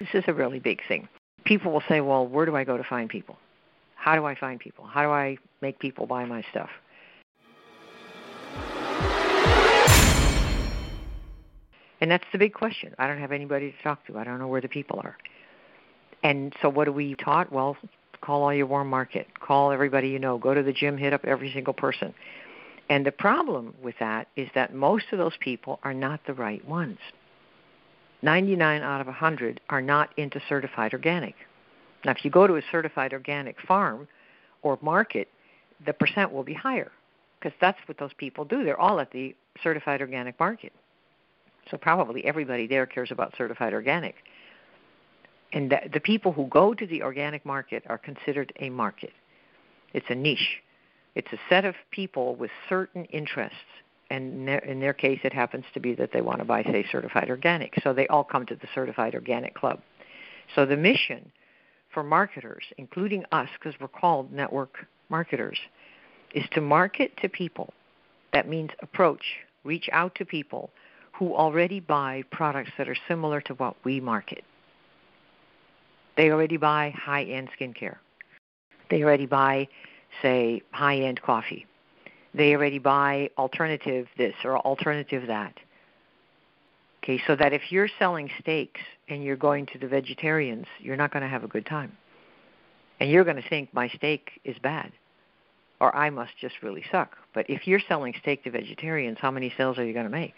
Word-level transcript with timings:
This 0.00 0.08
is 0.14 0.24
a 0.28 0.32
really 0.32 0.58
big 0.58 0.80
thing. 0.88 1.08
People 1.44 1.72
will 1.72 1.82
say, 1.86 2.00
well, 2.00 2.26
where 2.26 2.46
do 2.46 2.56
I 2.56 2.64
go 2.64 2.78
to 2.78 2.82
find 2.82 3.08
people? 3.08 3.36
How 3.96 4.16
do 4.16 4.24
I 4.24 4.34
find 4.34 4.58
people? 4.58 4.86
How 4.86 5.02
do 5.02 5.10
I 5.10 5.36
make 5.60 5.78
people 5.78 6.06
buy 6.06 6.24
my 6.24 6.42
stuff? 6.50 6.70
And 12.00 12.10
that's 12.10 12.24
the 12.32 12.38
big 12.38 12.54
question. 12.54 12.94
I 12.98 13.06
don't 13.06 13.18
have 13.18 13.30
anybody 13.30 13.72
to 13.72 13.82
talk 13.82 14.06
to. 14.06 14.16
I 14.16 14.24
don't 14.24 14.38
know 14.38 14.48
where 14.48 14.62
the 14.62 14.68
people 14.68 15.00
are. 15.04 15.18
And 16.22 16.54
so 16.62 16.70
what 16.70 16.86
do 16.86 16.92
we 16.92 17.14
taught? 17.14 17.52
Well, 17.52 17.76
call 18.22 18.42
all 18.42 18.54
your 18.54 18.66
warm 18.66 18.88
market. 18.88 19.26
Call 19.38 19.70
everybody 19.70 20.08
you 20.08 20.18
know. 20.18 20.38
Go 20.38 20.54
to 20.54 20.62
the 20.62 20.72
gym, 20.72 20.96
hit 20.96 21.12
up 21.12 21.26
every 21.26 21.52
single 21.52 21.74
person. 21.74 22.14
And 22.88 23.04
the 23.04 23.12
problem 23.12 23.74
with 23.82 23.96
that 24.00 24.28
is 24.34 24.48
that 24.54 24.74
most 24.74 25.06
of 25.12 25.18
those 25.18 25.36
people 25.40 25.78
are 25.82 25.94
not 25.94 26.20
the 26.26 26.32
right 26.32 26.66
ones. 26.66 26.98
99 28.22 28.82
out 28.82 29.00
of 29.00 29.06
100 29.06 29.60
are 29.70 29.80
not 29.80 30.10
into 30.18 30.40
certified 30.48 30.92
organic. 30.92 31.34
Now, 32.04 32.12
if 32.12 32.24
you 32.24 32.30
go 32.30 32.46
to 32.46 32.56
a 32.56 32.62
certified 32.70 33.12
organic 33.12 33.60
farm 33.60 34.08
or 34.62 34.78
market, 34.82 35.28
the 35.84 35.92
percent 35.92 36.32
will 36.32 36.44
be 36.44 36.54
higher 36.54 36.90
because 37.38 37.56
that's 37.60 37.78
what 37.86 37.98
those 37.98 38.12
people 38.18 38.44
do. 38.44 38.64
They're 38.64 38.80
all 38.80 39.00
at 39.00 39.10
the 39.10 39.34
certified 39.62 40.00
organic 40.00 40.38
market. 40.38 40.72
So 41.70 41.76
probably 41.76 42.24
everybody 42.24 42.66
there 42.66 42.86
cares 42.86 43.10
about 43.10 43.34
certified 43.36 43.72
organic. 43.72 44.16
And 45.52 45.70
the, 45.70 45.80
the 45.92 46.00
people 46.00 46.32
who 46.32 46.46
go 46.46 46.74
to 46.74 46.86
the 46.86 47.02
organic 47.02 47.44
market 47.44 47.84
are 47.88 47.98
considered 47.98 48.52
a 48.60 48.70
market. 48.70 49.12
It's 49.92 50.06
a 50.08 50.14
niche. 50.14 50.62
It's 51.14 51.32
a 51.32 51.38
set 51.48 51.64
of 51.64 51.74
people 51.90 52.36
with 52.36 52.50
certain 52.68 53.04
interests. 53.06 53.56
And 54.10 54.48
in 54.48 54.80
their, 54.80 54.92
case, 54.92 55.20
it 55.22 55.32
happens 55.32 55.64
to 55.72 55.80
be 55.80 55.94
that 55.94 56.10
they 56.12 56.20
want 56.20 56.40
to 56.40 56.44
buy, 56.44 56.64
say, 56.64 56.84
certified 56.90 57.30
organic. 57.30 57.74
So 57.82 57.92
they 57.92 58.08
all 58.08 58.24
come 58.24 58.44
to 58.46 58.56
the 58.56 58.66
certified 58.74 59.14
organic 59.14 59.54
club. 59.54 59.80
So 60.56 60.66
the 60.66 60.76
mission 60.76 61.30
for 61.94 62.02
marketers, 62.02 62.64
including 62.76 63.24
us, 63.30 63.48
because 63.58 63.78
we're 63.80 63.86
called 63.86 64.32
network 64.32 64.86
marketers, 65.10 65.58
is 66.34 66.44
to 66.52 66.60
market 66.60 67.16
to 67.18 67.28
people. 67.28 67.72
That 68.32 68.48
means 68.48 68.70
approach, 68.82 69.22
reach 69.62 69.88
out 69.92 70.16
to 70.16 70.24
people 70.24 70.70
who 71.12 71.34
already 71.34 71.78
buy 71.78 72.24
products 72.32 72.70
that 72.78 72.88
are 72.88 72.96
similar 73.06 73.40
to 73.42 73.54
what 73.54 73.76
we 73.84 74.00
market. 74.00 74.42
They 76.16 76.30
already 76.30 76.56
buy 76.56 76.94
high 76.96 77.24
end 77.24 77.48
skincare. 77.58 77.96
They 78.90 79.04
already 79.04 79.26
buy, 79.26 79.68
say, 80.20 80.62
high 80.72 80.98
end 80.98 81.22
coffee. 81.22 81.66
They 82.34 82.54
already 82.54 82.78
buy 82.78 83.30
alternative 83.36 84.06
this 84.16 84.34
or 84.44 84.58
alternative 84.58 85.26
that. 85.26 85.54
Okay, 87.02 87.20
so 87.26 87.34
that 87.36 87.52
if 87.52 87.62
you're 87.70 87.88
selling 87.98 88.30
steaks 88.40 88.80
and 89.08 89.24
you're 89.24 89.36
going 89.36 89.66
to 89.66 89.78
the 89.78 89.88
vegetarians, 89.88 90.66
you're 90.78 90.96
not 90.96 91.12
going 91.12 91.22
to 91.22 91.28
have 91.28 91.44
a 91.44 91.48
good 91.48 91.66
time. 91.66 91.92
And 93.00 93.10
you're 93.10 93.24
going 93.24 93.40
to 93.42 93.48
think 93.48 93.72
my 93.72 93.88
steak 93.88 94.30
is 94.44 94.56
bad 94.58 94.92
or 95.80 95.94
I 95.96 96.10
must 96.10 96.32
just 96.40 96.56
really 96.62 96.84
suck. 96.92 97.16
But 97.34 97.48
if 97.48 97.66
you're 97.66 97.80
selling 97.88 98.14
steak 98.20 98.44
to 98.44 98.50
vegetarians, 98.50 99.18
how 99.20 99.30
many 99.30 99.52
sales 99.56 99.78
are 99.78 99.84
you 99.84 99.94
going 99.94 100.04
to 100.04 100.10
make? 100.10 100.34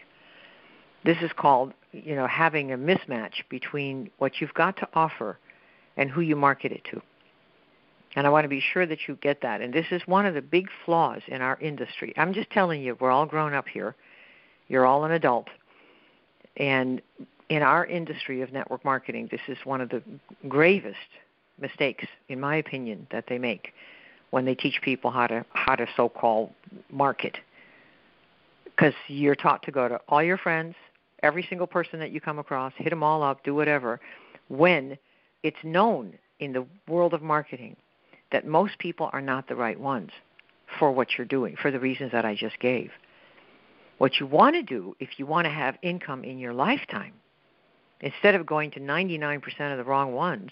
This 1.05 1.19
is 1.21 1.31
called, 1.37 1.75
you 1.91 2.15
know, 2.15 2.29
having 2.29 2.73
a 2.73 2.79
mismatch 2.79 3.43
between 3.51 4.11
what 4.19 4.41
you've 4.41 4.55
got 4.55 4.77
to 4.79 4.89
offer 4.95 5.39
and 5.97 6.09
who 6.09 6.21
you 6.21 6.37
market 6.37 6.71
it 6.71 6.85
to. 6.93 7.03
And 8.15 8.27
I 8.27 8.31
want 8.31 8.45
to 8.45 8.49
be 8.49 8.61
sure 8.61 8.87
that 8.87 9.09
you 9.09 9.17
get 9.23 9.41
that. 9.41 9.61
And 9.61 9.73
this 9.73 9.87
is 9.91 10.03
one 10.07 10.27
of 10.27 10.35
the 10.35 10.43
big 10.43 10.69
flaws 10.85 11.23
in 11.29 11.41
our 11.41 11.59
industry. 11.61 12.13
I'm 12.17 12.35
just 12.35 12.51
telling 12.51 12.83
you, 12.83 12.97
we're 13.01 13.11
all 13.11 13.27
grown 13.27 13.55
up 13.55 13.69
here. 13.69 13.95
You're 14.69 14.85
all 14.85 15.05
an 15.05 15.13
adult. 15.13 15.49
And 16.57 17.01
in 17.49 17.63
our 17.63 17.87
industry 17.87 18.43
of 18.43 18.53
network 18.53 18.85
marketing, 18.85 19.29
this 19.31 19.41
is 19.49 19.59
one 19.65 19.81
of 19.81 19.89
the 19.89 20.03
gravest 20.49 20.97
mistakes, 21.61 22.05
in 22.29 22.39
my 22.41 22.57
opinion, 22.57 23.07
that 23.11 23.25
they 23.29 23.39
make 23.39 23.73
when 24.31 24.45
they 24.45 24.55
teach 24.55 24.81
people 24.83 25.11
how 25.11 25.27
to 25.27 25.45
how 25.53 25.75
to 25.75 25.87
so-called 25.97 26.51
market. 26.91 27.39
Because 28.65 28.95
you're 29.09 29.35
taught 29.35 29.63
to 29.65 29.71
go 29.71 29.89
to 29.89 30.01
all 30.09 30.23
your 30.23 30.39
friends, 30.39 30.75
every 31.23 31.47
single 31.49 31.67
person 31.67 31.99
that 32.01 32.11
you 32.11 32.21
come 32.21 32.39
across, 32.39 32.73
hit 32.77 32.91
them 32.91 33.03
all 33.03 33.23
up, 33.23 33.45
do 33.45 33.55
whatever. 33.55 34.01
When 34.49 34.99
it's 35.43 35.63
known 35.63 36.15
in 36.41 36.53
the 36.53 36.67
world 36.89 37.15
of 37.15 37.23
marketing 37.23 37.77
that 38.33 38.47
most 38.47 38.79
people 38.79 39.11
are 39.13 39.21
not 39.21 39.47
the 39.47 39.55
right 39.55 39.79
ones 39.79 40.11
for 40.79 40.91
what 40.91 41.09
you're 41.17 41.27
doing 41.27 41.55
for 41.61 41.71
the 41.71 41.79
reasons 41.79 42.13
that 42.13 42.25
I 42.25 42.35
just 42.35 42.59
gave. 42.59 42.91
What 43.99 44.19
you 44.19 44.27
want 44.27 44.57
to 44.57 44.63
do 44.63 44.97
if 44.99 45.19
you 45.19 45.27
want 45.27 45.45
to 45.45 45.51
have 45.51 45.77
income 45.83 46.25
in 46.25 46.39
your 46.39 46.53
lifetime, 46.53 47.13
instead 48.01 48.35
of 48.35 48.47
going 48.47 48.71
to 48.73 48.81
99% 48.81 49.43
of 49.71 49.79
the 49.79 49.85
wrong 49.85 50.13
ones, 50.13 50.51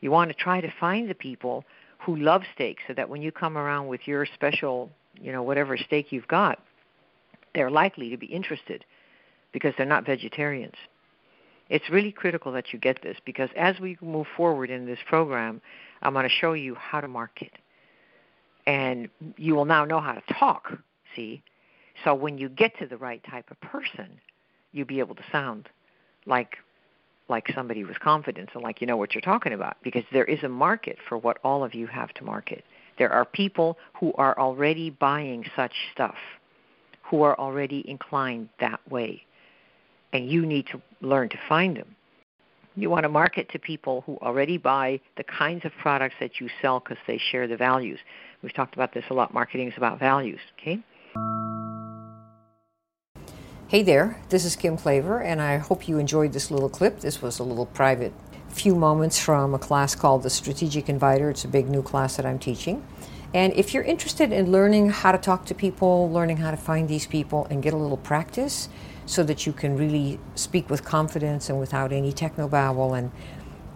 you 0.00 0.10
want 0.10 0.30
to 0.30 0.36
try 0.36 0.60
to 0.60 0.70
find 0.78 1.08
the 1.08 1.14
people 1.14 1.64
who 1.98 2.16
love 2.16 2.42
steak 2.54 2.78
so 2.86 2.92
that 2.94 3.08
when 3.08 3.22
you 3.22 3.32
come 3.32 3.56
around 3.56 3.86
with 3.86 4.06
your 4.06 4.26
special, 4.34 4.90
you 5.18 5.32
know, 5.32 5.42
whatever 5.42 5.76
steak 5.76 6.12
you've 6.12 6.28
got, 6.28 6.58
they're 7.54 7.70
likely 7.70 8.10
to 8.10 8.18
be 8.18 8.26
interested 8.26 8.84
because 9.52 9.72
they're 9.78 9.86
not 9.86 10.04
vegetarians. 10.04 10.74
It's 11.68 11.88
really 11.90 12.12
critical 12.12 12.52
that 12.52 12.72
you 12.72 12.78
get 12.78 13.02
this 13.02 13.16
because 13.24 13.50
as 13.56 13.78
we 13.80 13.98
move 14.00 14.26
forward 14.36 14.70
in 14.70 14.86
this 14.86 14.98
program, 15.06 15.60
I'm 16.02 16.12
going 16.12 16.24
to 16.24 16.28
show 16.28 16.52
you 16.52 16.74
how 16.76 17.00
to 17.00 17.08
market. 17.08 17.52
And 18.66 19.08
you 19.36 19.54
will 19.54 19.64
now 19.64 19.84
know 19.84 20.00
how 20.00 20.12
to 20.12 20.22
talk, 20.38 20.72
see? 21.14 21.42
So 22.04 22.14
when 22.14 22.38
you 22.38 22.48
get 22.48 22.78
to 22.78 22.86
the 22.86 22.96
right 22.96 23.22
type 23.28 23.50
of 23.50 23.60
person, 23.60 24.20
you'll 24.72 24.86
be 24.86 24.98
able 25.00 25.14
to 25.14 25.24
sound 25.32 25.68
like 26.26 26.56
like 27.28 27.48
somebody 27.54 27.82
with 27.82 27.98
confidence 27.98 28.50
and 28.54 28.62
like 28.62 28.80
you 28.80 28.86
know 28.86 28.96
what 28.96 29.12
you're 29.14 29.20
talking 29.20 29.52
about 29.52 29.76
because 29.82 30.04
there 30.12 30.24
is 30.24 30.42
a 30.44 30.48
market 30.48 30.96
for 31.08 31.18
what 31.18 31.38
all 31.42 31.64
of 31.64 31.74
you 31.74 31.86
have 31.86 32.12
to 32.14 32.22
market. 32.22 32.64
There 32.98 33.10
are 33.10 33.24
people 33.24 33.78
who 33.98 34.12
are 34.14 34.38
already 34.38 34.90
buying 34.90 35.44
such 35.56 35.72
stuff, 35.92 36.14
who 37.02 37.22
are 37.22 37.38
already 37.38 37.88
inclined 37.88 38.48
that 38.60 38.80
way. 38.90 39.24
And 40.12 40.30
you 40.30 40.46
need 40.46 40.66
to 40.68 40.80
learn 41.00 41.28
to 41.30 41.38
find 41.48 41.76
them. 41.76 41.96
You 42.74 42.90
want 42.90 43.04
to 43.04 43.08
market 43.08 43.48
to 43.50 43.58
people 43.58 44.02
who 44.04 44.18
already 44.20 44.58
buy 44.58 45.00
the 45.16 45.24
kinds 45.24 45.64
of 45.64 45.72
products 45.80 46.16
that 46.20 46.40
you 46.40 46.48
sell 46.60 46.80
because 46.80 46.98
they 47.06 47.18
share 47.18 47.46
the 47.46 47.56
values. 47.56 47.98
We've 48.42 48.52
talked 48.52 48.74
about 48.74 48.92
this 48.92 49.04
a 49.08 49.14
lot. 49.14 49.32
Marketing 49.32 49.68
is 49.68 49.74
about 49.76 49.98
values, 49.98 50.40
okay? 50.58 50.80
Hey 53.68 53.82
there, 53.82 54.20
this 54.28 54.44
is 54.44 54.54
Kim 54.54 54.76
Klaver, 54.76 55.24
and 55.24 55.42
I 55.42 55.56
hope 55.56 55.88
you 55.88 55.98
enjoyed 55.98 56.32
this 56.32 56.50
little 56.50 56.68
clip. 56.68 57.00
This 57.00 57.20
was 57.20 57.38
a 57.38 57.42
little 57.42 57.66
private 57.66 58.12
few 58.48 58.74
moments 58.74 59.18
from 59.18 59.54
a 59.54 59.58
class 59.58 59.94
called 59.94 60.22
The 60.22 60.30
Strategic 60.30 60.86
Inviter. 60.86 61.30
It's 61.30 61.44
a 61.44 61.48
big 61.48 61.68
new 61.68 61.82
class 61.82 62.16
that 62.16 62.24
I'm 62.24 62.38
teaching. 62.38 62.86
And 63.34 63.52
if 63.54 63.74
you're 63.74 63.82
interested 63.82 64.32
in 64.32 64.50
learning 64.50 64.90
how 64.90 65.12
to 65.12 65.18
talk 65.18 65.44
to 65.46 65.54
people, 65.54 66.10
learning 66.10 66.38
how 66.38 66.50
to 66.50 66.56
find 66.56 66.88
these 66.88 67.06
people, 67.06 67.46
and 67.50 67.62
get 67.62 67.74
a 67.74 67.76
little 67.76 67.96
practice 67.96 68.68
so 69.04 69.22
that 69.22 69.46
you 69.46 69.52
can 69.52 69.76
really 69.76 70.18
speak 70.34 70.68
with 70.70 70.84
confidence 70.84 71.48
and 71.48 71.58
without 71.58 71.92
any 71.92 72.12
technobabble 72.12 72.96
and 72.96 73.10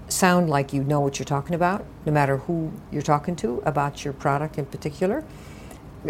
sound 0.09 0.50
like 0.50 0.72
you 0.72 0.83
know 0.83 1.00
what 1.00 1.19
you're 1.19 1.25
talking 1.25 1.55
about, 1.55 1.84
no 2.05 2.12
matter 2.12 2.38
who 2.38 2.72
you're 2.91 3.03
talking 3.03 3.37
to 3.37 3.62
about 3.65 4.05
your 4.05 4.12
product 4.12 4.59
in 4.59 4.66
particular, 4.66 5.25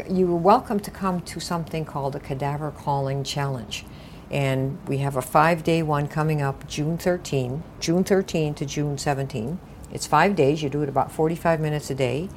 you're 0.08 0.34
welcome 0.36 0.80
to 0.80 0.90
come 0.90 1.20
to 1.20 1.40
something 1.40 1.84
called 1.84 2.14
a 2.14 2.20
Cadaver 2.20 2.70
Calling 2.70 3.24
Challenge. 3.24 3.84
And 4.30 4.78
we 4.86 4.98
have 4.98 5.16
a 5.16 5.22
five 5.22 5.64
day 5.64 5.82
one 5.82 6.06
coming 6.06 6.40
up 6.40 6.68
June 6.68 6.96
13, 6.96 7.62
June 7.80 8.04
13 8.04 8.54
to 8.54 8.64
June 8.64 8.96
17. 8.96 9.58
It's 9.92 10.06
five 10.06 10.36
days. 10.36 10.62
You 10.62 10.68
do 10.68 10.82
it 10.82 10.88
about 10.88 11.10
45 11.10 11.60
minutes 11.60 11.90
a 11.90 11.94
day. 11.94 12.28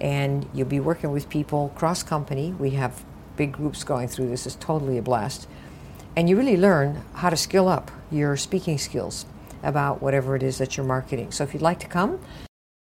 And 0.00 0.48
you'll 0.54 0.68
be 0.68 0.80
working 0.80 1.12
with 1.12 1.28
people 1.28 1.72
cross 1.74 2.02
company. 2.02 2.54
We 2.58 2.70
have 2.70 3.04
big 3.36 3.52
groups 3.52 3.84
going 3.84 4.08
through 4.08 4.28
this. 4.28 4.46
It's 4.46 4.56
totally 4.56 4.98
a 4.98 5.02
blast. 5.02 5.46
And 6.16 6.28
you 6.28 6.36
really 6.36 6.56
learn 6.56 7.02
how 7.14 7.30
to 7.30 7.36
skill 7.36 7.68
up 7.68 7.92
your 8.10 8.36
speaking 8.36 8.78
skills 8.78 9.26
about 9.62 10.02
whatever 10.02 10.34
it 10.36 10.42
is 10.42 10.58
that 10.58 10.76
you're 10.76 10.86
marketing. 10.86 11.32
So 11.32 11.44
if 11.44 11.54
you'd 11.54 11.62
like 11.62 11.78
to 11.80 11.86
come, 11.86 12.20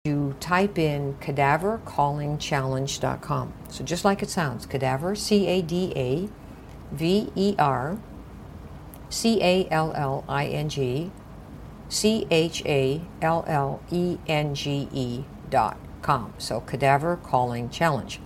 you 0.05 0.35
type 0.39 0.77
in 0.77 1.15
cadavercallingchallenge.com. 1.21 3.53
So 3.69 3.83
just 3.83 4.03
like 4.03 4.21
it 4.21 4.29
sounds, 4.29 4.65
cadaver, 4.65 5.15
C 5.15 5.47
A 5.47 5.61
D 5.61 5.93
A 5.95 6.27
V 6.91 7.31
E 7.35 7.55
R 7.57 7.97
C 9.09 9.41
A 9.41 9.65
L 9.71 9.93
L 9.95 10.25
I 10.27 10.47
N 10.47 10.67
G 10.67 11.09
C 11.87 12.27
H 12.29 12.65
A 12.65 12.99
L 13.21 13.45
L 13.47 13.81
E 13.91 14.17
N 14.27 14.53
G 14.55 14.89
E 14.91 15.23
dot 15.49 15.77
com. 16.03 16.33
So 16.37 16.61
cadaver 16.61 17.17
calling 17.17 17.69
challenge. 17.69 18.19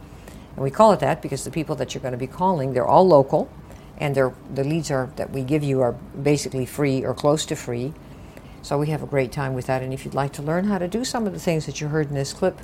And 0.56 0.64
we 0.64 0.72
call 0.72 0.92
it 0.92 1.00
that 1.00 1.22
because 1.22 1.46
the 1.46 1.52
people 1.52 1.76
that 1.78 1.94
you're 1.94 2.02
going 2.02 2.12
to 2.12 2.18
be 2.18 2.28
calling, 2.28 2.74
they're 2.74 2.86
all 2.86 3.08
local 3.08 3.50
and 3.98 4.16
the 4.16 4.64
leads 4.64 4.92
are 4.92 5.10
that 5.16 5.32
we 5.32 5.44
give 5.44 5.64
you 5.64 5.82
are 5.82 5.94
basically 5.94 6.66
free 6.66 7.04
or 7.04 7.14
close 7.14 7.46
to 7.48 7.56
free 7.56 7.94
so 8.62 8.78
we 8.78 8.88
have 8.88 9.02
a 9.02 9.08
great 9.08 9.32
time 9.32 9.54
with 9.54 9.68
that. 9.68 9.82
And 9.82 9.94
if 9.94 10.04
you'd 10.04 10.14
like 10.14 10.34
to 10.34 10.42
learn 10.42 10.66
how 10.66 10.78
to 10.78 10.90
do 10.90 11.06
some 11.06 11.26
of 11.26 11.32
the 11.32 11.40
things 11.40 11.66
that 11.68 11.80
you 11.80 11.88
heard 11.88 12.10
in 12.10 12.16
this 12.16 12.34
clip, 12.34 12.60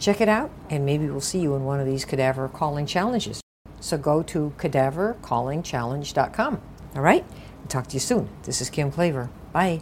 check 0.00 0.20
it 0.20 0.28
out, 0.28 0.50
and 0.68 0.84
maybe 0.84 1.08
we'll 1.08 1.20
see 1.20 1.38
you 1.38 1.54
in 1.54 1.64
one 1.64 1.78
of 1.78 1.86
these 1.86 2.04
cadaver 2.04 2.48
calling 2.48 2.86
challenges. 2.86 3.40
So 3.78 3.96
go 3.96 4.24
to 4.24 4.52
cadavercallingchallenge.com. 4.58 6.60
All 6.96 7.02
right? 7.02 7.24
Talk 7.68 7.86
to 7.88 7.94
you 7.94 8.00
soon. 8.00 8.28
This 8.42 8.60
is 8.60 8.68
Kim 8.68 8.90
Klaver. 8.90 9.28
Bye. 9.52 9.80